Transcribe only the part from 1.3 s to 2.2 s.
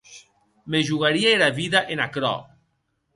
era vida en